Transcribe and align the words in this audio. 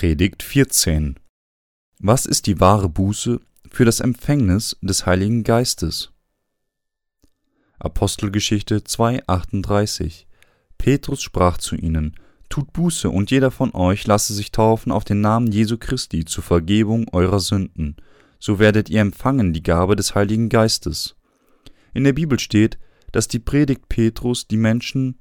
Predigt 0.00 0.44
14 0.44 1.16
Was 1.98 2.24
ist 2.24 2.46
die 2.46 2.60
wahre 2.60 2.88
Buße 2.88 3.40
für 3.68 3.84
das 3.84 3.98
Empfängnis 3.98 4.76
des 4.80 5.06
Heiligen 5.06 5.42
Geistes? 5.42 6.12
Apostelgeschichte 7.80 8.78
2,38 8.78 10.26
Petrus 10.78 11.20
sprach 11.20 11.58
zu 11.58 11.74
ihnen: 11.74 12.14
Tut 12.48 12.72
Buße 12.72 13.10
und 13.10 13.32
jeder 13.32 13.50
von 13.50 13.74
euch 13.74 14.06
lasse 14.06 14.34
sich 14.34 14.52
taufen 14.52 14.92
auf 14.92 15.02
den 15.02 15.20
Namen 15.20 15.50
Jesu 15.50 15.78
Christi 15.78 16.24
zur 16.24 16.44
Vergebung 16.44 17.08
eurer 17.12 17.40
Sünden. 17.40 17.96
So 18.38 18.60
werdet 18.60 18.90
ihr 18.90 19.00
empfangen 19.00 19.52
die 19.52 19.64
Gabe 19.64 19.96
des 19.96 20.14
Heiligen 20.14 20.48
Geistes. 20.48 21.16
In 21.92 22.04
der 22.04 22.12
Bibel 22.12 22.38
steht, 22.38 22.78
dass 23.10 23.26
die 23.26 23.40
Predigt 23.40 23.88
Petrus 23.88 24.46
die 24.46 24.58
Menschen 24.58 25.18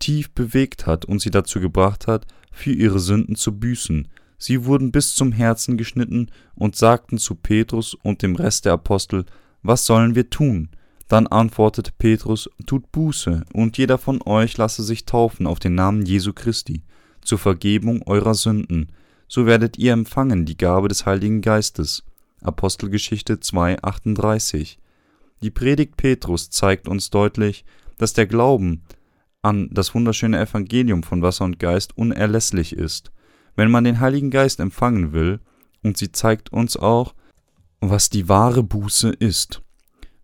tief 0.00 0.32
bewegt 0.32 0.86
hat 0.86 1.04
und 1.04 1.20
sie 1.20 1.30
dazu 1.30 1.60
gebracht 1.60 2.08
hat, 2.08 2.26
für 2.50 2.72
ihre 2.72 2.98
Sünden 2.98 3.36
zu 3.36 3.58
büßen. 3.58 4.08
Sie 4.38 4.64
wurden 4.64 4.90
bis 4.90 5.14
zum 5.14 5.32
Herzen 5.32 5.76
geschnitten 5.76 6.30
und 6.54 6.76
sagten 6.76 7.18
zu 7.18 7.34
Petrus 7.34 7.94
und 7.94 8.22
dem 8.22 8.36
Rest 8.36 8.64
der 8.64 8.72
Apostel, 8.72 9.26
was 9.62 9.84
sollen 9.84 10.14
wir 10.14 10.30
tun? 10.30 10.70
Dann 11.08 11.26
antwortete 11.26 11.90
Petrus, 11.98 12.48
tut 12.66 12.90
Buße, 12.92 13.44
und 13.52 13.76
jeder 13.76 13.98
von 13.98 14.22
euch 14.24 14.56
lasse 14.56 14.82
sich 14.82 15.04
taufen 15.04 15.46
auf 15.46 15.58
den 15.58 15.74
Namen 15.74 16.06
Jesu 16.06 16.32
Christi, 16.32 16.84
zur 17.20 17.38
Vergebung 17.38 18.02
eurer 18.06 18.34
Sünden, 18.34 18.92
so 19.26 19.44
werdet 19.44 19.76
ihr 19.78 19.92
empfangen 19.92 20.46
die 20.46 20.56
Gabe 20.56 20.88
des 20.88 21.06
Heiligen 21.06 21.40
Geistes. 21.40 22.04
Apostelgeschichte 22.42 23.34
2,38 23.34 24.78
Die 25.42 25.50
Predigt 25.50 25.96
Petrus 25.96 26.48
zeigt 26.50 26.88
uns 26.88 27.10
deutlich, 27.10 27.64
dass 27.98 28.12
der 28.12 28.26
Glauben 28.26 28.82
an 29.42 29.68
das 29.72 29.94
wunderschöne 29.94 30.38
Evangelium 30.38 31.02
von 31.02 31.22
Wasser 31.22 31.44
und 31.44 31.58
Geist 31.58 31.96
unerlässlich 31.96 32.74
ist. 32.74 33.10
Wenn 33.56 33.70
man 33.70 33.84
den 33.84 34.00
Heiligen 34.00 34.30
Geist 34.30 34.60
empfangen 34.60 35.12
will, 35.12 35.40
und 35.82 35.96
sie 35.96 36.12
zeigt 36.12 36.52
uns 36.52 36.76
auch, 36.76 37.14
was 37.80 38.10
die 38.10 38.28
wahre 38.28 38.62
Buße 38.62 39.10
ist. 39.10 39.62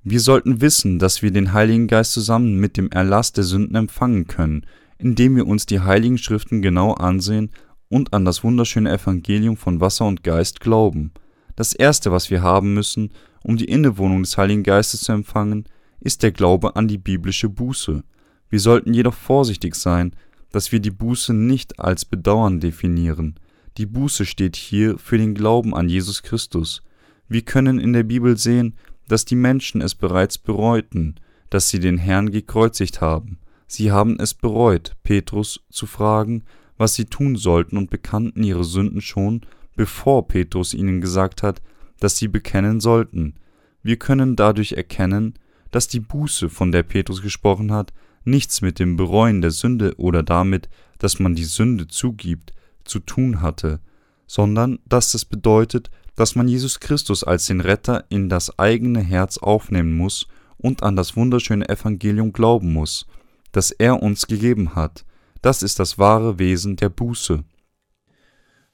Wir 0.02 0.20
sollten 0.20 0.60
wissen, 0.60 0.98
dass 0.98 1.22
wir 1.22 1.30
den 1.30 1.52
Heiligen 1.52 1.88
Geist 1.88 2.12
zusammen 2.12 2.60
mit 2.60 2.76
dem 2.76 2.90
Erlass 2.90 3.32
der 3.32 3.44
Sünden 3.44 3.74
empfangen 3.74 4.26
können, 4.26 4.66
indem 4.98 5.34
wir 5.36 5.46
uns 5.46 5.66
die 5.66 5.80
heiligen 5.80 6.18
Schriften 6.18 6.62
genau 6.62 6.92
ansehen 6.92 7.50
und 7.88 8.12
an 8.12 8.24
das 8.24 8.44
wunderschöne 8.44 8.92
Evangelium 8.92 9.56
von 9.56 9.80
Wasser 9.80 10.06
und 10.06 10.22
Geist 10.22 10.60
glauben. 10.60 11.12
Das 11.56 11.72
Erste, 11.72 12.12
was 12.12 12.30
wir 12.30 12.42
haben 12.42 12.74
müssen, 12.74 13.10
um 13.42 13.56
die 13.56 13.64
Innewohnung 13.64 14.22
des 14.22 14.36
Heiligen 14.36 14.62
Geistes 14.62 15.00
zu 15.00 15.12
empfangen, 15.12 15.64
ist 16.00 16.22
der 16.22 16.32
Glaube 16.32 16.76
an 16.76 16.86
die 16.86 16.98
biblische 16.98 17.48
Buße. 17.48 18.04
Wir 18.48 18.60
sollten 18.60 18.94
jedoch 18.94 19.14
vorsichtig 19.14 19.74
sein, 19.74 20.12
dass 20.52 20.72
wir 20.72 20.80
die 20.80 20.90
Buße 20.90 21.34
nicht 21.34 21.80
als 21.80 22.04
Bedauern 22.04 22.60
definieren. 22.60 23.34
Die 23.76 23.86
Buße 23.86 24.24
steht 24.24 24.56
hier 24.56 24.98
für 24.98 25.18
den 25.18 25.34
Glauben 25.34 25.74
an 25.74 25.88
Jesus 25.88 26.22
Christus. 26.22 26.82
Wir 27.28 27.42
können 27.42 27.78
in 27.78 27.92
der 27.92 28.04
Bibel 28.04 28.36
sehen, 28.36 28.74
dass 29.08 29.24
die 29.24 29.36
Menschen 29.36 29.80
es 29.80 29.94
bereits 29.94 30.38
bereuten, 30.38 31.16
dass 31.50 31.68
sie 31.68 31.80
den 31.80 31.98
Herrn 31.98 32.30
gekreuzigt 32.30 33.00
haben. 33.00 33.38
Sie 33.66 33.90
haben 33.90 34.18
es 34.18 34.34
bereut, 34.34 34.92
Petrus 35.02 35.60
zu 35.70 35.86
fragen, 35.86 36.44
was 36.78 36.94
sie 36.94 37.06
tun 37.06 37.36
sollten 37.36 37.76
und 37.76 37.90
bekannten 37.90 38.42
ihre 38.42 38.64
Sünden 38.64 39.00
schon, 39.00 39.42
bevor 39.76 40.28
Petrus 40.28 40.74
ihnen 40.74 41.00
gesagt 41.00 41.42
hat, 41.42 41.60
dass 42.00 42.16
sie 42.16 42.28
bekennen 42.28 42.80
sollten. 42.80 43.34
Wir 43.82 43.96
können 43.96 44.36
dadurch 44.36 44.72
erkennen, 44.72 45.34
dass 45.70 45.88
die 45.88 46.00
Buße, 46.00 46.48
von 46.48 46.72
der 46.72 46.82
Petrus 46.82 47.22
gesprochen 47.22 47.72
hat, 47.72 47.92
nichts 48.26 48.60
mit 48.60 48.78
dem 48.78 48.96
Bereuen 48.96 49.40
der 49.40 49.50
Sünde 49.50 49.94
oder 49.96 50.22
damit, 50.22 50.68
dass 50.98 51.18
man 51.18 51.34
die 51.34 51.44
Sünde 51.44 51.88
zugibt, 51.88 52.52
zu 52.84 53.00
tun 53.00 53.40
hatte, 53.40 53.80
sondern 54.26 54.78
dass 54.86 55.14
es 55.14 55.24
bedeutet, 55.24 55.90
dass 56.14 56.34
man 56.34 56.48
Jesus 56.48 56.80
Christus 56.80 57.24
als 57.24 57.46
den 57.46 57.60
Retter 57.60 58.04
in 58.08 58.28
das 58.28 58.58
eigene 58.58 59.00
Herz 59.00 59.38
aufnehmen 59.38 59.96
muss 59.96 60.26
und 60.56 60.82
an 60.82 60.96
das 60.96 61.16
wunderschöne 61.16 61.68
Evangelium 61.68 62.32
glauben 62.32 62.72
muss, 62.72 63.06
das 63.52 63.70
er 63.70 64.02
uns 64.02 64.26
gegeben 64.26 64.74
hat. 64.74 65.04
Das 65.42 65.62
ist 65.62 65.78
das 65.78 65.98
wahre 65.98 66.38
Wesen 66.38 66.76
der 66.76 66.88
Buße. 66.88 67.44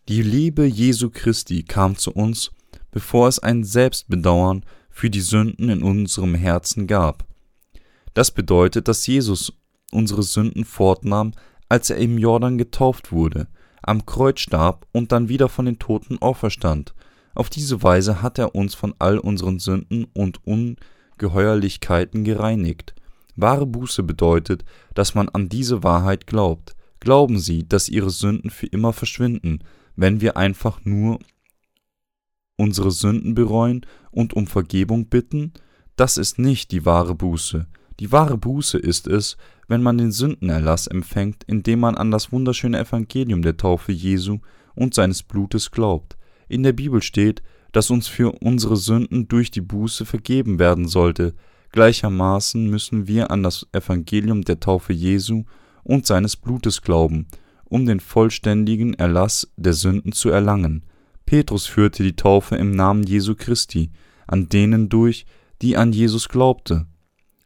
Die 0.09 0.23
Liebe 0.23 0.65
Jesu 0.65 1.11
Christi 1.11 1.65
kam 1.65 1.97
zu 1.97 2.13
uns, 2.13 2.53
bevor 2.91 3.29
es 3.29 3.39
ein 3.39 3.65
Selbstbedauern 3.65 4.65
für 4.91 5.11
die 5.11 5.21
Sünden 5.21 5.69
in 5.69 5.83
unserem 5.83 6.35
Herzen 6.35 6.87
gab. 6.87 7.25
Das 8.15 8.31
bedeutet, 8.31 8.89
dass 8.89 9.07
Jesus 9.07 9.53
unsere 9.91 10.23
Sünden 10.23 10.65
fortnahm, 10.65 11.33
als 11.69 11.91
er 11.91 11.97
im 11.97 12.19
Jordan 12.19 12.59
getauft 12.59 13.13
wurde, 13.13 13.49
am 13.83 14.05
Kreuz 14.07 14.41
starb 14.41 14.87
und 14.93 15.13
dann 15.13 15.29
wieder 15.29 15.49
von 15.49 15.67
den 15.67 15.79
Toten 15.79 16.19
auferstand. 16.21 16.95
Auf 17.35 17.49
diese 17.49 17.83
Weise 17.83 18.23
hat 18.23 18.39
er 18.39 18.55
uns 18.55 18.75
von 18.75 18.95
all 18.99 19.19
unseren 19.19 19.59
Sünden 19.59 20.07
und 20.13 20.41
Ungeheuerlichkeiten 20.47 22.25
gereinigt. 22.25 22.95
Wahre 23.37 23.67
Buße 23.67 24.03
bedeutet, 24.03 24.65
dass 24.95 25.15
man 25.15 25.29
an 25.31 25.49
diese 25.49 25.83
Wahrheit 25.83 26.27
glaubt. 26.27 26.77
Glauben 27.01 27.39
Sie, 27.39 27.67
dass 27.67 27.89
Ihre 27.89 28.11
Sünden 28.11 28.51
für 28.51 28.67
immer 28.67 28.93
verschwinden, 28.93 29.61
wenn 29.97 30.21
wir 30.21 30.37
einfach 30.37 30.85
nur 30.85 31.19
unsere 32.57 32.91
Sünden 32.91 33.35
bereuen 33.35 33.87
und 34.11 34.35
um 34.35 34.47
Vergebung 34.47 35.07
bitten? 35.07 35.53
Das 35.97 36.19
ist 36.19 36.39
nicht 36.39 36.71
die 36.71 36.85
wahre 36.85 37.15
Buße. 37.15 37.67
Die 38.03 38.11
wahre 38.11 38.37
Buße 38.37 38.79
ist 38.79 39.07
es, 39.07 39.37
wenn 39.69 39.81
man 39.81 39.97
den 39.97 40.11
Sündenerlass 40.11 40.89
empfängt, 40.89 41.45
indem 41.45 41.79
man 41.79 41.95
an 41.95 42.11
das 42.11 42.33
wunderschöne 42.33 42.81
Evangelium 42.81 43.43
der 43.43 43.57
Taufe 43.57 43.93
Jesu 43.93 44.41
und 44.75 44.93
seines 44.93 45.23
Blutes 45.23 45.71
glaubt. 45.71 46.17
In 46.49 46.65
der 46.65 46.73
Bibel 46.73 47.01
steht, 47.01 47.45
dass 47.71 47.93
uns 47.93 48.09
für 48.09 48.33
unsere 48.43 48.77
Sünden 48.77 49.29
durch 49.29 49.53
die 49.53 49.61
Buße 49.61 50.05
vergeben 50.05 50.59
werden 50.59 50.89
sollte. 50.89 51.35
Gleichermaßen 51.71 52.69
müssen 52.69 53.07
wir 53.07 53.31
an 53.31 53.45
das 53.45 53.69
Evangelium 53.71 54.43
der 54.43 54.59
Taufe 54.59 54.93
Jesu 54.93 55.45
und 55.85 56.05
seines 56.05 56.35
Blutes 56.35 56.83
glauben, 56.83 57.29
um 57.67 57.87
den 57.87 58.01
vollständigen 58.01 58.95
Erlass 58.95 59.49
der 59.57 59.75
Sünden 59.75 60.11
zu 60.11 60.29
erlangen. 60.29 60.83
Petrus 61.25 61.67
führte 61.67 62.03
die 62.03 62.17
Taufe 62.17 62.57
im 62.57 62.73
Namen 62.73 63.05
Jesu 63.05 63.37
Christi, 63.37 63.93
an 64.27 64.49
denen 64.49 64.89
durch, 64.89 65.25
die 65.61 65.77
an 65.77 65.93
Jesus 65.93 66.29
glaubte. 66.29 66.89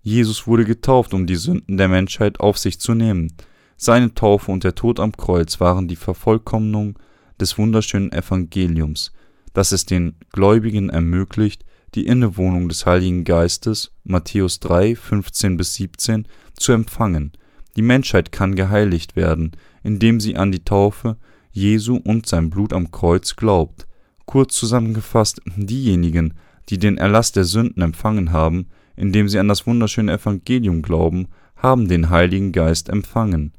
Jesus 0.07 0.47
wurde 0.47 0.65
getauft, 0.65 1.15
um 1.15 1.27
die 1.27 1.35
Sünden 1.35 1.79
der 1.79 1.89
Menschheit 1.89 2.39
auf 2.39 2.59
sich 2.59 2.79
zu 2.79 2.95
nehmen. 2.95 3.33
Seine 3.77 4.15
Taufe 4.15 4.53
und 4.53 4.63
der 4.63 4.77
Tod 4.77 5.01
am 5.01 5.11
Kreuz 5.11 5.59
waren 5.59 5.89
die 5.89 5.97
Vervollkommnung 5.97 6.97
des 7.41 7.59
wunderschönen 7.59 8.13
Evangeliums, 8.13 9.11
das 9.53 9.73
es 9.73 9.85
den 9.85 10.15
Gläubigen 10.31 10.91
ermöglicht, 10.91 11.65
die 11.97 12.07
Innewohnung 12.07 12.69
des 12.69 12.87
Heiligen 12.87 13.25
Geistes 13.25 13.91
Matthäus 14.05 14.61
3, 14.61 14.95
15 14.95 15.57
bis 15.57 15.75
17 15.75 16.29
zu 16.55 16.71
empfangen. 16.71 17.33
Die 17.75 17.83
Menschheit 17.83 18.31
kann 18.31 18.55
geheiligt 18.55 19.17
werden, 19.17 19.57
indem 19.83 20.21
sie 20.21 20.37
an 20.37 20.53
die 20.53 20.63
Taufe 20.63 21.17
Jesu 21.51 21.97
und 21.97 22.27
sein 22.27 22.51
Blut 22.51 22.73
am 22.73 22.93
Kreuz 22.93 23.35
glaubt. 23.35 23.89
Kurz 24.25 24.55
zusammengefasst, 24.55 25.41
diejenigen, 25.57 26.35
die 26.69 26.79
den 26.79 26.97
Erlass 26.97 27.33
der 27.33 27.43
Sünden 27.43 27.83
empfangen 27.83 28.31
haben, 28.31 28.69
indem 28.97 29.29
sie 29.29 29.39
an 29.39 29.49
das 29.49 29.67
wunderschöne 29.67 30.13
Evangelium 30.13 30.83
glauben, 30.83 31.29
haben 31.57 31.89
den 31.89 32.11
Heiligen 32.11 32.53
Geist 32.53 32.89
empfangen. 32.89 33.53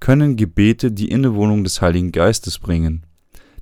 Können 0.00 0.36
Gebete 0.36 0.92
die 0.92 1.08
Innewohnung 1.08 1.64
des 1.64 1.80
Heiligen 1.80 2.12
Geistes 2.12 2.58
bringen? 2.58 3.04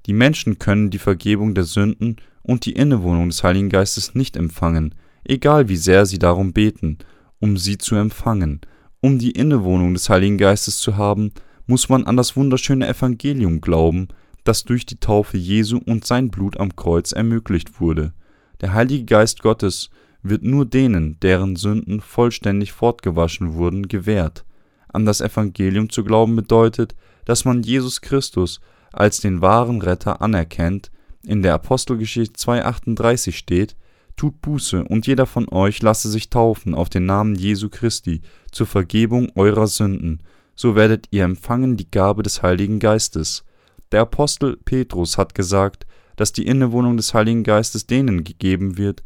Die 0.06 0.12
Menschen 0.12 0.58
können 0.58 0.90
die 0.90 0.98
Vergebung 0.98 1.54
der 1.54 1.64
Sünden 1.64 2.16
und 2.42 2.66
die 2.66 2.72
Innewohnung 2.72 3.28
des 3.28 3.42
Heiligen 3.42 3.70
Geistes 3.70 4.14
nicht 4.14 4.36
empfangen, 4.36 4.94
egal 5.24 5.68
wie 5.68 5.76
sehr 5.76 6.06
sie 6.06 6.18
darum 6.18 6.52
beten, 6.52 6.98
um 7.40 7.56
sie 7.56 7.78
zu 7.78 7.94
empfangen. 7.94 8.60
Um 9.00 9.18
die 9.18 9.30
Innewohnung 9.30 9.94
des 9.94 10.08
Heiligen 10.08 10.38
Geistes 10.38 10.78
zu 10.78 10.96
haben, 10.96 11.32
muss 11.66 11.88
man 11.88 12.04
an 12.04 12.16
das 12.16 12.36
wunderschöne 12.36 12.86
Evangelium 12.86 13.60
glauben, 13.60 14.08
das 14.44 14.64
durch 14.64 14.84
die 14.86 15.00
Taufe 15.00 15.38
Jesu 15.38 15.80
und 15.84 16.04
sein 16.04 16.30
Blut 16.30 16.58
am 16.58 16.76
Kreuz 16.76 17.12
ermöglicht 17.12 17.80
wurde. 17.80 18.12
Der 18.60 18.74
Heilige 18.74 19.04
Geist 19.04 19.42
Gottes 19.42 19.90
wird 20.24 20.42
nur 20.42 20.64
denen, 20.64 21.20
deren 21.20 21.54
Sünden 21.54 22.00
vollständig 22.00 22.72
fortgewaschen 22.72 23.54
wurden, 23.54 23.86
gewährt. 23.86 24.44
An 24.88 25.04
das 25.04 25.20
Evangelium 25.20 25.90
zu 25.90 26.02
glauben 26.02 26.34
bedeutet, 26.34 26.96
dass 27.26 27.44
man 27.44 27.62
Jesus 27.62 28.00
Christus 28.00 28.60
als 28.92 29.20
den 29.20 29.42
wahren 29.42 29.82
Retter 29.82 30.22
anerkennt. 30.22 30.90
In 31.24 31.42
der 31.42 31.54
Apostelgeschichte 31.54 32.40
2,38 32.40 33.32
steht: 33.32 33.76
Tut 34.16 34.40
Buße 34.40 34.84
und 34.84 35.06
jeder 35.06 35.26
von 35.26 35.48
euch 35.50 35.82
lasse 35.82 36.08
sich 36.08 36.30
taufen 36.30 36.74
auf 36.74 36.88
den 36.88 37.04
Namen 37.06 37.34
Jesu 37.34 37.68
Christi 37.68 38.22
zur 38.50 38.66
Vergebung 38.66 39.30
eurer 39.34 39.66
Sünden, 39.66 40.22
so 40.54 40.74
werdet 40.74 41.08
ihr 41.10 41.24
empfangen 41.24 41.76
die 41.76 41.90
Gabe 41.90 42.22
des 42.22 42.42
Heiligen 42.42 42.78
Geistes. 42.78 43.44
Der 43.92 44.02
Apostel 44.02 44.56
Petrus 44.64 45.18
hat 45.18 45.34
gesagt, 45.34 45.86
dass 46.16 46.32
die 46.32 46.46
Innewohnung 46.46 46.96
des 46.96 47.12
Heiligen 47.12 47.42
Geistes 47.42 47.86
denen 47.86 48.24
gegeben 48.24 48.78
wird, 48.78 49.02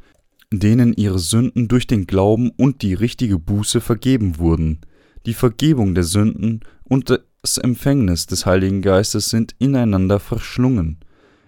denen 0.53 0.95
ihre 0.95 1.19
Sünden 1.19 1.69
durch 1.69 1.87
den 1.87 2.07
Glauben 2.07 2.51
und 2.57 2.83
die 2.83 2.95
richtige 2.95 3.39
Buße 3.39 3.81
vergeben 3.81 4.39
wurden. 4.39 4.81
Die 5.27 5.35
Vergebung 5.35 5.95
der 5.95 6.05
Sünden 6.05 6.61
und 6.85 7.11
das 7.11 7.59
Empfängnis 7.59 8.27
des 8.27 8.47
Heiligen 8.47 8.83
Geistes 8.83 9.29
sind 9.29 9.55
ineinander 9.59 10.21
verschlungen. 10.21 10.99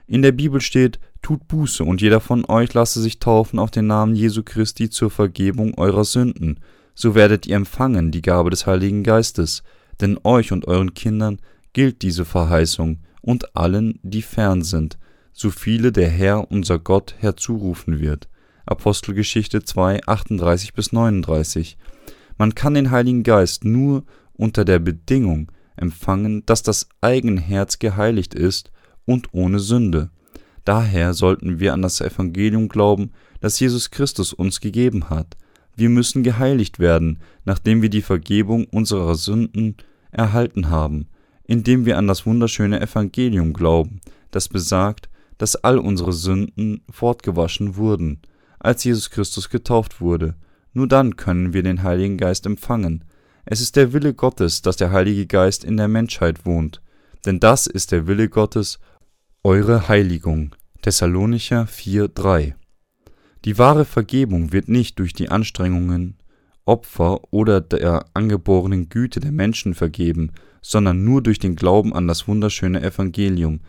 In 0.06 0.23
der 0.23 0.32
Bibel 0.32 0.61
steht, 0.61 0.99
tut 1.23 1.49
Buße 1.49 1.85
und 1.85 2.00
jeder 2.00 2.20
von 2.20 2.44
euch 2.44 2.75
lasse 2.75 3.00
sich 3.00 3.20
taufen 3.20 3.58
auf 3.58 3.70
den 3.70 3.87
Namen 3.87 4.14
Jesu 4.14 4.43
Christi 4.43 4.91
zur 4.91 5.11
Vergebung 5.11 5.79
eurer 5.79 6.05
Sünden. 6.05 6.61
So 6.94 7.14
werdet 7.14 7.47
ihr 7.47 7.56
empfangen 7.56 8.11
die 8.11 8.23
Gabe 8.23 8.50
des 8.50 8.67
Heiligen 8.67 9.02
Geistes, 9.02 9.62
denn 10.00 10.19
euch 10.25 10.52
und 10.52 10.67
euren 10.67 10.94
Kindern 10.94 11.38
gilt 11.73 12.02
diese 12.02 12.25
Verheißung 12.25 12.99
und 13.23 13.56
allen, 13.56 14.00
die 14.02 14.23
fern 14.23 14.62
sind, 14.62 14.99
so 15.32 15.50
viele 15.50 15.93
der 15.93 16.08
Herr 16.08 16.50
unser 16.50 16.79
Gott 16.79 17.14
herzurufen 17.19 18.00
wird. 18.00 18.29
Apostelgeschichte 18.66 19.62
2, 19.62 20.06
38 20.06 20.74
bis 20.74 20.92
39. 20.92 21.76
Man 22.38 22.54
kann 22.54 22.74
den 22.74 22.90
Heiligen 22.90 23.22
Geist 23.22 23.64
nur 23.64 24.04
unter 24.32 24.64
der 24.64 24.78
Bedingung 24.78 25.50
empfangen, 25.76 26.44
dass 26.46 26.62
das 26.62 26.88
eigene 27.00 27.40
Herz 27.40 27.78
geheiligt 27.78 28.34
ist 28.34 28.70
und 29.04 29.28
ohne 29.32 29.58
Sünde. 29.58 30.10
Daher 30.64 31.14
sollten 31.14 31.58
wir 31.58 31.72
an 31.72 31.82
das 31.82 32.00
Evangelium 32.00 32.68
glauben, 32.68 33.12
das 33.40 33.58
Jesus 33.58 33.90
Christus 33.90 34.32
uns 34.32 34.60
gegeben 34.60 35.10
hat. 35.10 35.36
Wir 35.74 35.88
müssen 35.88 36.22
geheiligt 36.22 36.78
werden, 36.78 37.20
nachdem 37.44 37.82
wir 37.82 37.88
die 37.88 38.02
Vergebung 38.02 38.64
unserer 38.64 39.14
Sünden 39.14 39.76
erhalten 40.10 40.68
haben, 40.68 41.08
indem 41.44 41.86
wir 41.86 41.96
an 41.96 42.06
das 42.06 42.26
wunderschöne 42.26 42.80
Evangelium 42.80 43.52
glauben, 43.52 44.00
das 44.30 44.48
besagt, 44.48 45.08
dass 45.38 45.56
all 45.56 45.78
unsere 45.78 46.12
Sünden 46.12 46.82
fortgewaschen 46.90 47.76
wurden, 47.76 48.20
als 48.60 48.84
Jesus 48.84 49.10
Christus 49.10 49.50
getauft 49.50 50.00
wurde. 50.00 50.36
Nur 50.72 50.86
dann 50.86 51.16
können 51.16 51.52
wir 51.52 51.64
den 51.64 51.82
Heiligen 51.82 52.16
Geist 52.16 52.46
empfangen. 52.46 53.04
Es 53.44 53.60
ist 53.60 53.74
der 53.74 53.92
Wille 53.92 54.14
Gottes, 54.14 54.62
dass 54.62 54.76
der 54.76 54.92
Heilige 54.92 55.26
Geist 55.26 55.64
in 55.64 55.76
der 55.76 55.88
Menschheit 55.88 56.46
wohnt. 56.46 56.80
Denn 57.26 57.40
das 57.40 57.66
ist 57.66 57.90
der 57.90 58.06
Wille 58.06 58.28
Gottes, 58.28 58.78
eure 59.42 59.88
Heiligung. 59.88 60.54
Thessalonicher 60.82 61.64
4,3 61.64 62.54
Die 63.44 63.58
wahre 63.58 63.84
Vergebung 63.84 64.52
wird 64.52 64.68
nicht 64.68 64.98
durch 64.98 65.12
die 65.12 65.28
Anstrengungen, 65.28 66.16
Opfer 66.64 67.32
oder 67.32 67.60
der 67.60 68.04
angeborenen 68.14 68.88
Güte 68.88 69.20
der 69.20 69.32
Menschen 69.32 69.74
vergeben, 69.74 70.32
sondern 70.62 71.04
nur 71.04 71.22
durch 71.22 71.38
den 71.38 71.56
Glauben 71.56 71.94
an 71.94 72.06
das 72.06 72.28
wunderschöne 72.28 72.82
Evangelium, 72.82 73.60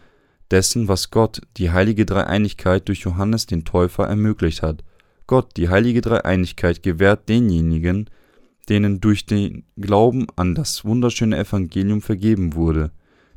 dessen, 0.51 0.87
was 0.87 1.11
Gott, 1.11 1.41
die 1.57 1.71
heilige 1.71 2.05
Dreieinigkeit 2.05 2.87
durch 2.87 2.99
Johannes 2.99 3.45
den 3.45 3.65
Täufer 3.65 4.05
ermöglicht 4.05 4.61
hat. 4.61 4.83
Gott, 5.27 5.55
die 5.57 5.69
heilige 5.69 6.01
Dreieinigkeit, 6.01 6.83
gewährt 6.83 7.29
denjenigen, 7.29 8.09
denen 8.69 9.01
durch 9.01 9.25
den 9.25 9.63
Glauben 9.77 10.27
an 10.35 10.55
das 10.55 10.85
wunderschöne 10.85 11.37
Evangelium 11.37 12.01
vergeben 12.01 12.53
wurde, 12.53 12.91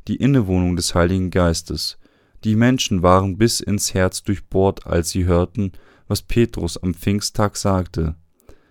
die 0.07 0.17
Innewohnung 0.17 0.75
des 0.75 0.93
Heiligen 0.93 1.31
Geistes. 1.31 1.97
Die 2.43 2.55
Menschen 2.55 3.01
waren 3.01 3.37
bis 3.37 3.59
ins 3.59 3.93
Herz 3.93 4.23
durchbohrt, 4.23 4.85
als 4.85 5.09
sie 5.09 5.25
hörten, 5.25 5.71
was 6.07 6.21
Petrus 6.21 6.77
am 6.77 6.93
Pfingsttag 6.93 7.57
sagte. 7.57 8.15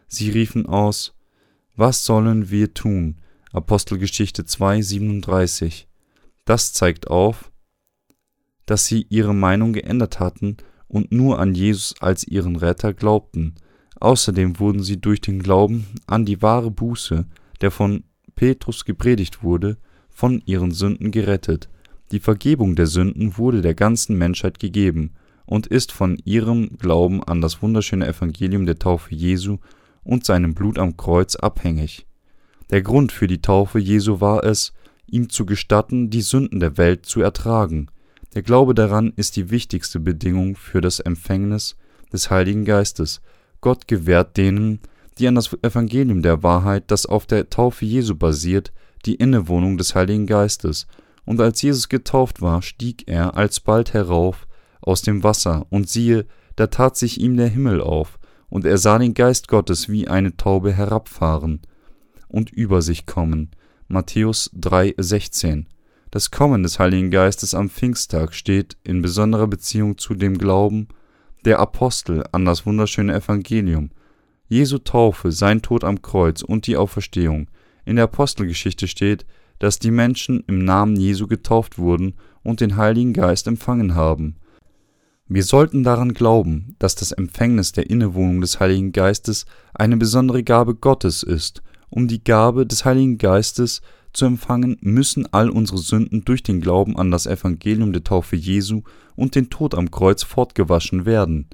Sie 0.06 0.30
riefen 0.30 0.66
aus, 0.66 1.14
Was 1.76 2.04
sollen 2.04 2.50
wir 2.50 2.72
tun? 2.72 3.16
Apostelgeschichte 3.52 4.44
2, 4.44 4.82
37. 4.82 5.88
Das 6.44 6.72
zeigt 6.72 7.08
auf, 7.08 7.50
dass 8.66 8.86
sie 8.86 9.06
ihre 9.08 9.34
Meinung 9.34 9.72
geändert 9.72 10.20
hatten 10.20 10.56
und 10.88 11.12
nur 11.12 11.38
an 11.38 11.54
Jesus 11.54 11.94
als 12.00 12.26
ihren 12.26 12.56
Retter 12.56 12.94
glaubten. 12.94 13.54
Außerdem 14.00 14.58
wurden 14.58 14.82
sie 14.82 15.00
durch 15.00 15.20
den 15.20 15.42
Glauben 15.42 15.86
an 16.06 16.24
die 16.24 16.42
wahre 16.42 16.70
Buße, 16.70 17.26
der 17.60 17.70
von 17.70 18.04
Petrus 18.34 18.84
gepredigt 18.84 19.42
wurde, 19.42 19.76
von 20.10 20.42
ihren 20.46 20.70
Sünden 20.70 21.10
gerettet. 21.10 21.68
Die 22.12 22.20
Vergebung 22.20 22.76
der 22.76 22.86
Sünden 22.86 23.38
wurde 23.38 23.62
der 23.62 23.74
ganzen 23.74 24.16
Menschheit 24.16 24.58
gegeben 24.58 25.12
und 25.46 25.66
ist 25.66 25.92
von 25.92 26.18
ihrem 26.24 26.76
Glauben 26.78 27.22
an 27.22 27.40
das 27.40 27.62
wunderschöne 27.62 28.06
Evangelium 28.06 28.66
der 28.66 28.78
Taufe 28.78 29.14
Jesu 29.14 29.58
und 30.02 30.24
seinem 30.24 30.54
Blut 30.54 30.78
am 30.78 30.96
Kreuz 30.96 31.36
abhängig. 31.36 32.06
Der 32.70 32.82
Grund 32.82 33.12
für 33.12 33.26
die 33.26 33.40
Taufe 33.42 33.78
Jesu 33.78 34.20
war 34.20 34.44
es, 34.44 34.72
ihm 35.06 35.28
zu 35.28 35.44
gestatten, 35.44 36.10
die 36.10 36.22
Sünden 36.22 36.60
der 36.60 36.76
Welt 36.78 37.06
zu 37.06 37.20
ertragen. 37.20 37.88
Der 38.34 38.42
Glaube 38.42 38.74
daran 38.74 39.12
ist 39.14 39.36
die 39.36 39.50
wichtigste 39.50 40.00
Bedingung 40.00 40.56
für 40.56 40.80
das 40.80 40.98
Empfängnis 40.98 41.76
des 42.12 42.30
Heiligen 42.30 42.64
Geistes. 42.64 43.20
Gott 43.60 43.86
gewährt 43.86 44.36
denen, 44.36 44.80
die 45.18 45.28
an 45.28 45.36
das 45.36 45.52
Evangelium 45.62 46.20
der 46.20 46.42
Wahrheit, 46.42 46.90
das 46.90 47.06
auf 47.06 47.26
der 47.26 47.48
Taufe 47.48 47.84
Jesu 47.84 48.16
basiert, 48.16 48.72
die 49.06 49.14
Innewohnung 49.14 49.78
des 49.78 49.94
Heiligen 49.94 50.26
Geistes. 50.26 50.88
Und 51.24 51.40
als 51.40 51.62
Jesus 51.62 51.88
getauft 51.88 52.42
war, 52.42 52.60
stieg 52.60 53.06
er 53.06 53.36
alsbald 53.36 53.92
herauf 53.92 54.48
aus 54.80 55.02
dem 55.02 55.22
Wasser, 55.22 55.66
und 55.70 55.88
siehe, 55.88 56.26
da 56.56 56.66
tat 56.66 56.96
sich 56.96 57.20
ihm 57.20 57.36
der 57.36 57.48
Himmel 57.48 57.80
auf, 57.80 58.18
und 58.48 58.64
er 58.64 58.78
sah 58.78 58.98
den 58.98 59.14
Geist 59.14 59.46
Gottes 59.46 59.88
wie 59.88 60.08
eine 60.08 60.36
Taube 60.36 60.72
herabfahren 60.72 61.60
und 62.28 62.50
über 62.50 62.82
sich 62.82 63.06
kommen. 63.06 63.50
Matthäus 63.86 64.50
3,16 64.54 65.66
das 66.14 66.30
Kommen 66.30 66.62
des 66.62 66.78
Heiligen 66.78 67.10
Geistes 67.10 67.56
am 67.56 67.68
Pfingsttag 67.68 68.34
steht 68.34 68.76
in 68.84 69.02
besonderer 69.02 69.48
Beziehung 69.48 69.98
zu 69.98 70.14
dem 70.14 70.38
Glauben 70.38 70.86
der 71.44 71.58
Apostel 71.58 72.22
an 72.30 72.44
das 72.44 72.64
wunderschöne 72.64 73.12
Evangelium. 73.12 73.90
Jesu 74.46 74.78
Taufe, 74.78 75.32
sein 75.32 75.60
Tod 75.60 75.82
am 75.82 76.02
Kreuz 76.02 76.42
und 76.42 76.68
die 76.68 76.76
Auferstehung. 76.76 77.48
In 77.84 77.96
der 77.96 78.04
Apostelgeschichte 78.04 78.86
steht, 78.86 79.26
dass 79.58 79.80
die 79.80 79.90
Menschen 79.90 80.44
im 80.46 80.64
Namen 80.64 80.94
Jesu 80.94 81.26
getauft 81.26 81.78
wurden 81.78 82.14
und 82.44 82.60
den 82.60 82.76
Heiligen 82.76 83.12
Geist 83.12 83.48
empfangen 83.48 83.96
haben. 83.96 84.36
Wir 85.26 85.42
sollten 85.42 85.82
daran 85.82 86.14
glauben, 86.14 86.76
dass 86.78 86.94
das 86.94 87.10
Empfängnis 87.10 87.72
der 87.72 87.90
Innewohnung 87.90 88.40
des 88.40 88.60
Heiligen 88.60 88.92
Geistes 88.92 89.46
eine 89.74 89.96
besondere 89.96 90.44
Gabe 90.44 90.76
Gottes 90.76 91.24
ist. 91.24 91.63
Um 91.94 92.08
die 92.08 92.24
Gabe 92.24 92.66
des 92.66 92.84
Heiligen 92.84 93.18
Geistes 93.18 93.80
zu 94.12 94.24
empfangen, 94.24 94.78
müssen 94.80 95.32
all 95.32 95.48
unsere 95.48 95.78
Sünden 95.78 96.24
durch 96.24 96.42
den 96.42 96.60
Glauben 96.60 96.98
an 96.98 97.12
das 97.12 97.24
Evangelium 97.24 97.92
der 97.92 98.02
Taufe 98.02 98.34
Jesu 98.34 98.82
und 99.14 99.36
den 99.36 99.48
Tod 99.48 99.76
am 99.76 99.92
Kreuz 99.92 100.24
fortgewaschen 100.24 101.06
werden. 101.06 101.46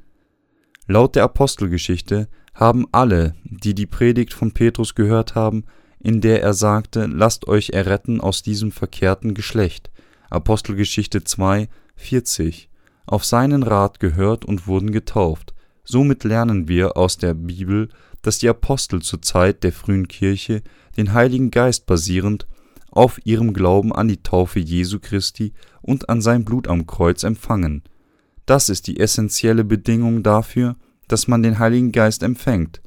Laut 0.87 1.15
der 1.15 1.25
Apostelgeschichte 1.25 2.27
haben 2.55 2.87
alle, 2.91 3.35
die 3.45 3.75
die 3.75 3.85
Predigt 3.85 4.33
von 4.33 4.53
Petrus 4.53 4.95
gehört 4.95 5.35
haben, 5.35 5.64
in 5.99 6.23
der 6.23 6.43
er 6.43 6.55
sagte, 6.55 7.05
lasst 7.05 7.47
euch 7.47 7.75
erretten 7.75 8.23
aus 8.23 8.43
diesem 8.43 8.73
verkehrten 8.73 9.35
Geschlecht, 9.35 9.91
Apostelgeschichte 10.31 11.23
2, 11.23 11.69
40, 11.97 12.71
auf 13.05 13.26
seinen 13.26 13.62
Rat 13.62 14.00
gehört 14.00 14.47
und 14.47 14.67
wurden 14.67 14.91
getauft. 14.91 15.53
Somit 15.85 16.25
lernen 16.25 16.67
wir 16.67 16.97
aus 16.97 17.19
der 17.19 17.35
Bibel, 17.35 17.91
dass 18.23 18.39
die 18.39 18.49
Apostel 18.49 19.03
zur 19.03 19.23
Zeit 19.23 19.65
der 19.65 19.73
frühen 19.73 20.09
Kirche 20.09 20.62
den 20.97 21.12
Heiligen 21.12 21.50
Geist 21.50 21.87
basierend 21.87 22.47
auf 22.91 23.21
ihrem 23.25 23.53
Glauben 23.53 23.95
an 23.95 24.09
die 24.09 24.23
Taufe 24.23 24.59
Jesu 24.59 24.99
Christi 25.00 25.53
und 25.81 26.09
an 26.09 26.21
sein 26.21 26.45
Blut 26.45 26.69
am 26.69 26.87
Kreuz 26.87 27.23
empfangen. 27.23 27.83
Das 28.47 28.69
ist 28.69 28.87
die 28.87 28.99
essentielle 28.99 29.65
Bedingung 29.65 30.23
dafür, 30.23 30.77
dass 31.09 31.29
man 31.29 31.43
den 31.43 31.59
Heiligen 31.59 31.93
Geist 31.93 32.23
empfängt. 32.23 32.83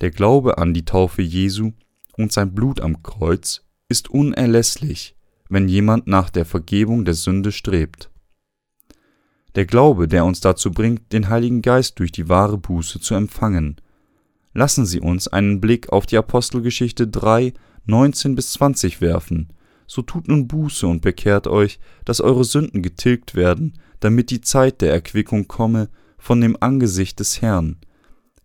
Der 0.00 0.10
Glaube 0.10 0.58
an 0.58 0.74
die 0.74 0.84
Taufe 0.84 1.22
Jesu 1.22 1.72
und 2.16 2.32
sein 2.32 2.54
Blut 2.54 2.80
am 2.80 3.02
Kreuz 3.02 3.62
ist 3.88 4.10
unerlässlich, 4.10 5.16
wenn 5.48 5.68
jemand 5.68 6.06
nach 6.06 6.30
der 6.30 6.44
Vergebung 6.44 7.04
der 7.04 7.14
Sünde 7.14 7.52
strebt. 7.52 8.10
Der 9.54 9.66
Glaube, 9.66 10.08
der 10.08 10.24
uns 10.24 10.40
dazu 10.40 10.70
bringt, 10.70 11.12
den 11.12 11.28
Heiligen 11.30 11.62
Geist 11.62 11.98
durch 11.98 12.12
die 12.12 12.28
wahre 12.28 12.58
Buße 12.58 13.00
zu 13.00 13.14
empfangen, 13.14 13.80
Lassen 14.58 14.86
Sie 14.86 14.98
uns 14.98 15.28
einen 15.28 15.60
Blick 15.60 15.90
auf 15.90 16.04
die 16.04 16.16
Apostelgeschichte 16.16 17.06
3, 17.06 17.52
19 17.86 18.34
bis 18.34 18.54
20 18.54 19.00
werfen. 19.00 19.52
So 19.86 20.02
tut 20.02 20.26
nun 20.26 20.48
Buße 20.48 20.84
und 20.84 21.00
bekehrt 21.00 21.46
euch, 21.46 21.78
dass 22.04 22.20
eure 22.20 22.42
Sünden 22.42 22.82
getilgt 22.82 23.36
werden, 23.36 23.74
damit 24.00 24.30
die 24.30 24.40
Zeit 24.40 24.80
der 24.80 24.92
Erquickung 24.92 25.46
komme 25.46 25.90
von 26.18 26.40
dem 26.40 26.56
Angesicht 26.58 27.20
des 27.20 27.40
Herrn. 27.40 27.76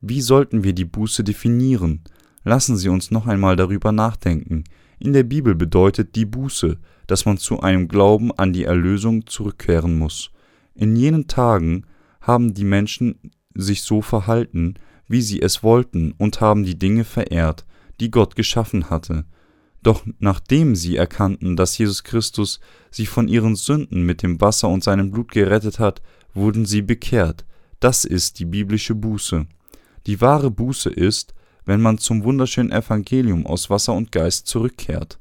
Wie 0.02 0.22
sollten 0.22 0.64
wir 0.64 0.74
die 0.74 0.86
Buße 0.86 1.24
definieren? 1.24 2.04
Lassen 2.44 2.78
Sie 2.78 2.90
uns 2.90 3.10
noch 3.10 3.26
einmal 3.26 3.56
darüber 3.56 3.92
nachdenken. 3.92 4.66
In 5.00 5.14
der 5.14 5.24
Bibel 5.24 5.56
bedeutet 5.56 6.14
die 6.14 6.26
Buße, 6.26 6.78
dass 7.08 7.26
man 7.26 7.40
zu 7.40 7.62
einem 7.62 7.88
Glauben 7.88 8.32
an 8.32 8.54
die 8.54 8.66
Erlösung 8.66 9.26
zurückkehren 9.26 9.98
muss. 9.98 10.30
In 10.76 10.96
jenen 10.96 11.26
Tagen 11.26 11.88
haben 12.22 12.54
die 12.54 12.66
Menschen 12.66 13.16
sich 13.56 13.82
so 13.82 14.04
verhalten, 14.04 14.76
wie 15.14 15.22
sie 15.22 15.44
es 15.44 15.62
wollten, 15.62 16.14
und 16.18 16.42
haben 16.42 16.64
die 16.64 16.78
Dinge 16.78 17.04
verehrt, 17.04 17.66
die 18.00 18.10
Gott 18.10 18.36
geschaffen 18.36 18.90
hatte. 18.90 19.26
Doch 19.84 20.04
nachdem 20.18 20.76
sie 20.76 20.96
erkannten, 20.96 21.56
dass 21.56 21.78
Jesus 21.78 22.04
Christus 22.04 22.60
sie 22.90 23.06
von 23.06 23.28
ihren 23.28 23.56
Sünden 23.56 24.02
mit 24.02 24.24
dem 24.24 24.42
Wasser 24.42 24.70
und 24.70 24.84
seinem 24.84 25.12
Blut 25.12 25.32
gerettet 25.32 25.78
hat, 25.78 26.02
wurden 26.34 26.66
sie 26.66 26.82
bekehrt. 26.82 27.46
Das 27.80 28.06
ist 28.06 28.40
die 28.40 28.46
biblische 28.46 28.96
Buße. 28.96 29.46
Die 30.08 30.20
wahre 30.20 30.50
Buße 30.50 30.90
ist, 30.90 31.36
wenn 31.64 31.80
man 31.80 32.00
zum 32.00 32.24
wunderschönen 32.24 32.72
Evangelium 32.72 33.46
aus 33.46 33.70
Wasser 33.70 33.94
und 33.94 34.12
Geist 34.12 34.48
zurückkehrt. 34.48 35.20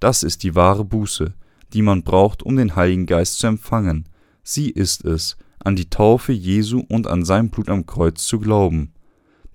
Das 0.00 0.24
ist 0.24 0.42
die 0.42 0.56
wahre 0.56 0.84
Buße, 0.84 1.32
die 1.72 1.82
man 1.82 2.02
braucht, 2.02 2.42
um 2.42 2.56
den 2.56 2.74
Heiligen 2.74 3.06
Geist 3.06 3.38
zu 3.38 3.46
empfangen. 3.46 4.08
Sie 4.42 4.68
ist 4.68 5.04
es, 5.04 5.36
an 5.60 5.76
die 5.76 5.88
Taufe 5.88 6.32
Jesu 6.32 6.82
und 6.88 7.06
an 7.06 7.24
sein 7.24 7.50
Blut 7.50 7.68
am 7.68 7.86
Kreuz 7.86 8.26
zu 8.26 8.40
glauben. 8.40 8.91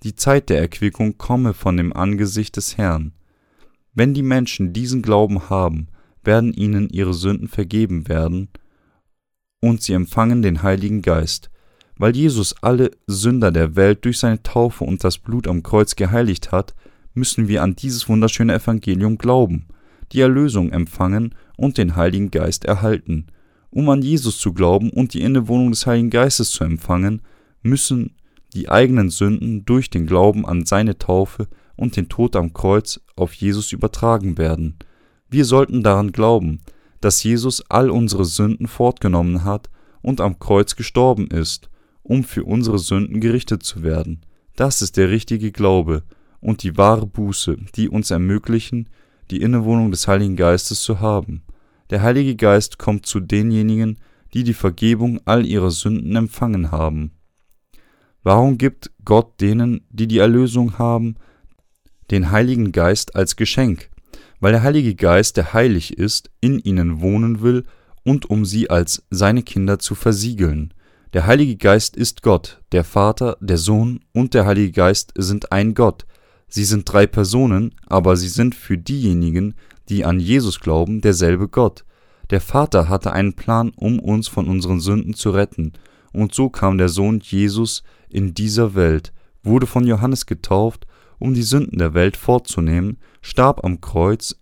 Die 0.04 0.14
Zeit 0.14 0.48
der 0.48 0.60
Erquickung 0.60 1.18
komme 1.18 1.54
von 1.54 1.76
dem 1.76 1.92
Angesicht 1.92 2.56
des 2.56 2.78
Herrn. 2.78 3.12
Wenn 3.94 4.14
die 4.14 4.22
Menschen 4.22 4.72
diesen 4.72 5.02
Glauben 5.02 5.50
haben, 5.50 5.88
werden 6.22 6.52
ihnen 6.52 6.88
ihre 6.88 7.14
Sünden 7.14 7.48
vergeben 7.48 8.08
werden, 8.08 8.48
und 9.60 9.82
sie 9.82 9.92
empfangen 9.92 10.42
den 10.42 10.62
Heiligen 10.62 11.02
Geist. 11.02 11.50
Weil 11.96 12.14
Jesus 12.14 12.54
alle 12.62 12.92
Sünder 13.08 13.50
der 13.50 13.74
Welt 13.74 14.04
durch 14.04 14.20
seine 14.20 14.42
Taufe 14.42 14.84
und 14.84 15.02
das 15.02 15.18
Blut 15.18 15.48
am 15.48 15.64
Kreuz 15.64 15.96
geheiligt 15.96 16.52
hat, 16.52 16.76
müssen 17.12 17.48
wir 17.48 17.64
an 17.64 17.74
dieses 17.74 18.08
wunderschöne 18.08 18.54
Evangelium 18.54 19.18
glauben, 19.18 19.66
die 20.12 20.20
Erlösung 20.20 20.70
empfangen 20.70 21.34
und 21.56 21.76
den 21.76 21.96
Heiligen 21.96 22.30
Geist 22.30 22.64
erhalten. 22.64 23.26
Um 23.70 23.88
an 23.88 24.02
Jesus 24.02 24.38
zu 24.38 24.52
glauben 24.52 24.90
und 24.90 25.12
die 25.12 25.22
Innewohnung 25.22 25.70
des 25.70 25.86
Heiligen 25.86 26.10
Geistes 26.10 26.52
zu 26.52 26.62
empfangen, 26.62 27.22
müssen 27.62 28.14
die 28.54 28.68
eigenen 28.68 29.10
Sünden 29.10 29.64
durch 29.64 29.90
den 29.90 30.06
Glauben 30.06 30.46
an 30.46 30.64
seine 30.64 30.98
Taufe 30.98 31.48
und 31.76 31.96
den 31.96 32.08
Tod 32.08 32.36
am 32.36 32.52
Kreuz 32.52 33.00
auf 33.16 33.32
Jesus 33.34 33.72
übertragen 33.72 34.38
werden. 34.38 34.76
Wir 35.30 35.44
sollten 35.44 35.82
daran 35.82 36.12
glauben, 36.12 36.60
dass 37.00 37.22
Jesus 37.22 37.62
all 37.68 37.90
unsere 37.90 38.24
Sünden 38.24 38.66
fortgenommen 38.66 39.44
hat 39.44 39.68
und 40.02 40.20
am 40.20 40.38
Kreuz 40.38 40.74
gestorben 40.76 41.28
ist, 41.28 41.68
um 42.02 42.24
für 42.24 42.44
unsere 42.44 42.78
Sünden 42.78 43.20
gerichtet 43.20 43.62
zu 43.62 43.82
werden. 43.82 44.22
Das 44.56 44.82
ist 44.82 44.96
der 44.96 45.10
richtige 45.10 45.52
Glaube 45.52 46.02
und 46.40 46.62
die 46.62 46.76
wahre 46.76 47.06
Buße, 47.06 47.56
die 47.76 47.88
uns 47.88 48.10
ermöglichen, 48.10 48.88
die 49.30 49.40
Innewohnung 49.40 49.90
des 49.90 50.08
Heiligen 50.08 50.36
Geistes 50.36 50.82
zu 50.82 51.00
haben. 51.00 51.42
Der 51.90 52.02
Heilige 52.02 52.36
Geist 52.36 52.78
kommt 52.78 53.06
zu 53.06 53.20
denjenigen, 53.20 53.98
die 54.34 54.44
die 54.44 54.54
Vergebung 54.54 55.20
all 55.24 55.46
ihrer 55.46 55.70
Sünden 55.70 56.16
empfangen 56.16 56.70
haben. 56.70 57.12
Warum 58.22 58.58
gibt 58.58 58.90
Gott 59.04 59.40
denen, 59.40 59.86
die 59.90 60.08
die 60.08 60.18
Erlösung 60.18 60.78
haben, 60.78 61.16
den 62.10 62.30
Heiligen 62.30 62.72
Geist 62.72 63.16
als 63.16 63.36
Geschenk? 63.36 63.90
Weil 64.40 64.52
der 64.52 64.62
Heilige 64.62 64.94
Geist, 64.94 65.36
der 65.36 65.52
heilig 65.52 65.98
ist, 65.98 66.30
in 66.40 66.58
ihnen 66.58 67.00
wohnen 67.00 67.40
will 67.40 67.64
und 68.04 68.30
um 68.30 68.44
sie 68.44 68.70
als 68.70 69.02
seine 69.10 69.42
Kinder 69.42 69.78
zu 69.78 69.94
versiegeln. 69.94 70.74
Der 71.12 71.26
Heilige 71.26 71.56
Geist 71.56 71.96
ist 71.96 72.22
Gott, 72.22 72.60
der 72.72 72.84
Vater, 72.84 73.36
der 73.40 73.58
Sohn 73.58 74.00
und 74.12 74.34
der 74.34 74.46
Heilige 74.46 74.72
Geist 74.72 75.12
sind 75.16 75.52
ein 75.52 75.74
Gott. 75.74 76.06
Sie 76.48 76.64
sind 76.64 76.90
drei 76.90 77.06
Personen, 77.06 77.74
aber 77.86 78.16
sie 78.16 78.28
sind 78.28 78.54
für 78.54 78.78
diejenigen, 78.78 79.54
die 79.88 80.04
an 80.04 80.20
Jesus 80.20 80.60
glauben, 80.60 81.00
derselbe 81.00 81.48
Gott. 81.48 81.84
Der 82.30 82.40
Vater 82.40 82.88
hatte 82.88 83.12
einen 83.12 83.34
Plan, 83.34 83.72
um 83.76 83.98
uns 83.98 84.28
von 84.28 84.48
unseren 84.48 84.80
Sünden 84.80 85.14
zu 85.14 85.30
retten, 85.30 85.72
und 86.12 86.34
so 86.34 86.48
kam 86.48 86.78
der 86.78 86.88
Sohn 86.88 87.20
Jesus 87.20 87.82
in 88.10 88.34
dieser 88.34 88.74
Welt, 88.74 89.12
wurde 89.42 89.66
von 89.66 89.86
Johannes 89.86 90.26
getauft, 90.26 90.86
um 91.18 91.34
die 91.34 91.42
Sünden 91.42 91.78
der 91.78 91.94
Welt 91.94 92.16
fortzunehmen, 92.16 92.98
starb 93.20 93.64
am 93.64 93.80
Kreuz, 93.80 94.36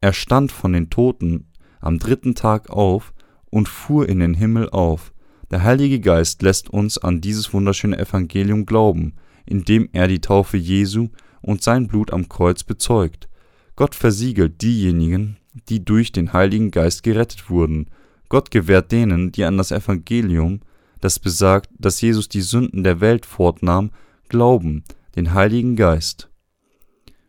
erstand 0.00 0.52
von 0.52 0.72
den 0.72 0.90
Toten 0.90 1.48
am 1.80 1.98
dritten 1.98 2.34
Tag 2.34 2.70
auf 2.70 3.12
und 3.50 3.68
fuhr 3.68 4.08
in 4.08 4.20
den 4.20 4.34
Himmel 4.34 4.70
auf. 4.70 5.12
Der 5.50 5.62
Heilige 5.62 6.00
Geist 6.00 6.42
lässt 6.42 6.70
uns 6.70 6.98
an 6.98 7.20
dieses 7.20 7.52
wunderschöne 7.52 7.98
Evangelium 7.98 8.64
glauben, 8.64 9.14
indem 9.44 9.88
er 9.92 10.08
die 10.08 10.20
Taufe 10.20 10.56
Jesu 10.56 11.08
und 11.42 11.62
sein 11.62 11.88
Blut 11.88 12.12
am 12.12 12.28
Kreuz 12.28 12.64
bezeugt. 12.64 13.28
Gott 13.76 13.94
versiegelt 13.94 14.62
diejenigen, 14.62 15.36
die 15.68 15.84
durch 15.84 16.12
den 16.12 16.32
Heiligen 16.32 16.70
Geist 16.70 17.02
gerettet 17.02 17.50
wurden. 17.50 17.90
Gott 18.28 18.50
gewährt 18.50 18.92
denen, 18.92 19.32
die 19.32 19.44
an 19.44 19.58
das 19.58 19.72
Evangelium, 19.72 20.60
das 21.02 21.18
besagt, 21.18 21.68
dass 21.78 22.00
Jesus 22.00 22.28
die 22.28 22.40
Sünden 22.40 22.84
der 22.84 23.00
Welt 23.00 23.26
fortnahm, 23.26 23.90
glauben, 24.28 24.84
den 25.16 25.34
Heiligen 25.34 25.76
Geist. 25.76 26.30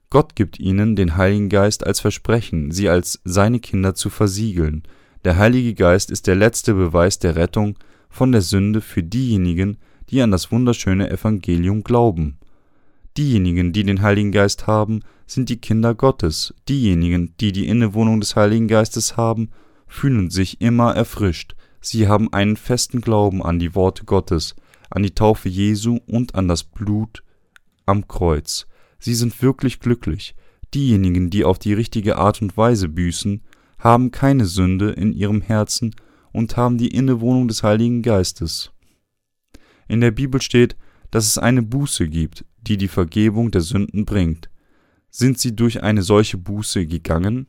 Gott 0.10 0.36
gibt 0.36 0.60
ihnen 0.60 0.96
den 0.96 1.18
Heiligen 1.18 1.50
Geist 1.50 1.86
als 1.86 2.00
Versprechen, 2.00 2.72
sie 2.72 2.88
als 2.88 3.20
seine 3.26 3.60
Kinder 3.60 3.96
zu 3.96 4.12
versiegeln. 4.12 4.84
Der 5.26 5.38
Heilige 5.38 5.74
Geist 5.74 6.12
ist 6.12 6.28
der 6.28 6.36
letzte 6.36 6.76
Beweis 6.76 7.18
der 7.18 7.36
Rettung 7.36 7.80
von 8.10 8.32
der 8.32 8.42
Sünde 8.42 8.80
für 8.80 9.02
diejenigen, 9.02 9.78
die 10.10 10.22
an 10.22 10.30
das 10.30 10.52
wunderschöne 10.52 11.10
Evangelium 11.10 11.84
glauben. 11.84 12.38
Diejenigen, 13.18 13.74
die 13.74 13.84
den 13.84 14.04
Heiligen 14.04 14.32
Geist 14.32 14.68
haben, 14.68 15.02
sind 15.26 15.50
die 15.50 15.58
Kinder 15.58 15.96
Gottes, 15.96 16.54
diejenigen, 16.70 17.34
die 17.40 17.52
die 17.52 17.68
Innewohnung 17.68 18.20
des 18.20 18.36
Heiligen 18.36 18.68
Geistes 18.68 19.18
haben, 19.18 19.50
fühlen 19.88 20.30
sich 20.30 20.62
immer 20.62 20.96
erfrischt, 20.96 21.56
sie 21.84 22.08
haben 22.08 22.34
einen 22.34 22.58
festen 22.58 23.02
Glauben 23.02 23.44
an 23.44 23.60
die 23.60 23.76
Worte 23.76 24.06
Gottes, 24.06 24.56
an 24.90 25.04
die 25.04 25.14
Taufe 25.14 25.50
Jesu 25.50 26.00
und 26.08 26.36
an 26.36 26.48
das 26.48 26.64
Blut 26.64 27.24
am 27.86 28.08
Kreuz. 28.08 28.68
Sie 29.00 29.14
sind 29.14 29.42
wirklich 29.42 29.80
glücklich. 29.80 30.36
Diejenigen, 30.74 31.30
die 31.30 31.44
auf 31.44 31.60
die 31.60 31.74
richtige 31.74 32.18
Art 32.18 32.42
und 32.42 32.58
Weise 32.58 32.90
büßen, 32.90 33.42
haben 33.78 34.12
keine 34.12 34.46
Sünde 34.46 34.92
in 34.92 35.14
ihrem 35.14 35.42
Herzen 35.42 35.94
und 36.32 36.58
haben 36.58 36.78
die 36.78 36.88
Innewohnung 36.88 37.48
des 37.48 37.64
Heiligen 37.64 38.02
Geistes. 38.02 38.72
In 39.88 40.02
der 40.02 40.12
Bibel 40.12 40.42
steht, 40.42 40.76
dass 41.12 41.28
es 41.28 41.38
eine 41.38 41.62
Buße 41.62 42.08
gibt, 42.08 42.46
die 42.62 42.78
die 42.78 42.88
Vergebung 42.88 43.52
der 43.52 43.62
Sünden 43.62 44.06
bringt. 44.06 44.50
Sind 45.10 45.38
sie 45.38 45.56
durch 45.56 45.84
eine 45.84 46.02
solche 46.02 46.38
Buße 46.38 46.88
gegangen? 46.88 47.48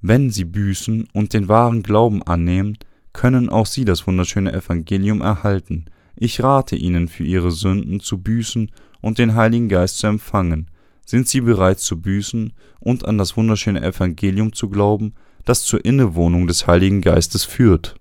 Wenn 0.00 0.30
sie 0.30 0.44
büßen 0.44 1.08
und 1.12 1.32
den 1.32 1.48
wahren 1.48 1.82
Glauben 1.82 2.22
annehmen, 2.22 2.78
können 3.12 3.48
auch 3.48 3.66
sie 3.66 3.84
das 3.84 4.06
wunderschöne 4.06 4.52
Evangelium 4.52 5.20
erhalten. 5.20 5.86
Ich 6.14 6.42
rate 6.42 6.76
ihnen, 6.76 7.08
für 7.08 7.24
ihre 7.24 7.50
Sünden 7.50 8.00
zu 8.00 8.18
büßen 8.18 8.70
und 9.00 9.18
den 9.18 9.34
Heiligen 9.34 9.68
Geist 9.68 9.98
zu 9.98 10.06
empfangen. 10.06 10.70
Sind 11.04 11.26
sie 11.26 11.40
bereit 11.40 11.80
zu 11.80 12.00
büßen 12.00 12.52
und 12.80 13.06
an 13.06 13.18
das 13.18 13.36
wunderschöne 13.36 13.82
Evangelium 13.82 14.52
zu 14.52 14.68
glauben, 14.68 15.14
das 15.44 15.64
zur 15.64 15.84
Innewohnung 15.84 16.46
des 16.46 16.66
Heiligen 16.66 17.00
Geistes 17.00 17.44
führt. 17.44 17.96